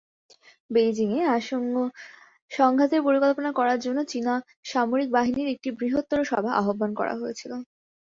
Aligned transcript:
বেইজিংয়ে, 0.69 1.21
আসন্ন 1.35 1.75
সংঘাতের 2.51 3.01
পরিকল্পনা 3.07 3.49
করার 3.59 3.79
জন্য 3.85 3.99
চীনা 4.11 4.33
সামরিক 4.65 5.09
বাহিনীর 5.15 5.47
একটি 5.53 5.69
বৃহত্তর 5.79 6.19
সভা 6.31 6.51
আহ্বান 6.61 6.91
করা 6.99 7.13
হয়েছিল। 7.17 7.51